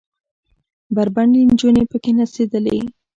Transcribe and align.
بربنډې 0.95 1.41
نجونې 1.49 1.83
پکښې 1.91 2.11
نڅېدلې. 2.17 2.77